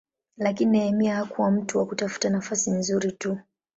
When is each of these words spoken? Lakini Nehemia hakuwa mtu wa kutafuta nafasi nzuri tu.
Lakini 0.37 0.71
Nehemia 0.71 1.15
hakuwa 1.15 1.51
mtu 1.51 1.77
wa 1.77 1.85
kutafuta 1.85 2.29
nafasi 2.29 2.71
nzuri 2.71 3.11
tu. 3.11 3.37